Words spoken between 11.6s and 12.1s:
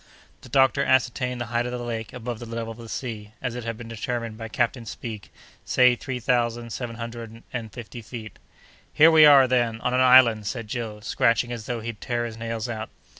though he'd